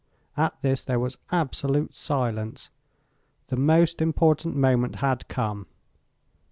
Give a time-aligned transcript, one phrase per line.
[0.35, 2.71] At this there was absolute silence.
[3.49, 5.67] The most important moment had come.